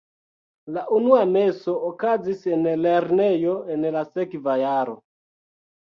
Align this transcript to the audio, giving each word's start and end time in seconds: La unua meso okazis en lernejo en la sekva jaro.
La 0.77 0.85
unua 0.99 1.19
meso 1.33 1.75
okazis 1.91 2.43
en 2.57 2.67
lernejo 2.87 3.57
en 3.77 3.89
la 4.01 4.05
sekva 4.13 4.61
jaro. 4.67 5.03